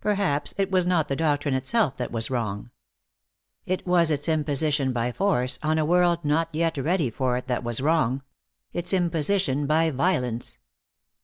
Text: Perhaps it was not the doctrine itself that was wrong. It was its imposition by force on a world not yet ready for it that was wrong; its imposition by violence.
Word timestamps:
Perhaps 0.00 0.54
it 0.56 0.70
was 0.70 0.86
not 0.86 1.08
the 1.08 1.16
doctrine 1.16 1.52
itself 1.54 1.96
that 1.96 2.12
was 2.12 2.30
wrong. 2.30 2.70
It 3.66 3.84
was 3.84 4.12
its 4.12 4.28
imposition 4.28 4.92
by 4.92 5.10
force 5.10 5.58
on 5.64 5.78
a 5.78 5.84
world 5.84 6.24
not 6.24 6.48
yet 6.54 6.78
ready 6.78 7.10
for 7.10 7.36
it 7.36 7.48
that 7.48 7.64
was 7.64 7.80
wrong; 7.80 8.22
its 8.72 8.92
imposition 8.92 9.66
by 9.66 9.90
violence. 9.90 10.58